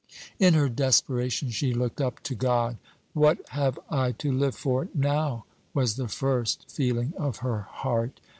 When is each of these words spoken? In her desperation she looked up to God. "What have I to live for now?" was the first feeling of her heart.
In 0.39 0.55
her 0.55 0.67
desperation 0.67 1.51
she 1.51 1.75
looked 1.75 2.01
up 2.01 2.23
to 2.23 2.33
God. 2.33 2.77
"What 3.13 3.37
have 3.49 3.77
I 3.87 4.13
to 4.13 4.31
live 4.31 4.55
for 4.55 4.87
now?" 4.95 5.45
was 5.75 5.95
the 5.95 6.07
first 6.07 6.65
feeling 6.71 7.13
of 7.17 7.37
her 7.45 7.67
heart. 7.69 8.19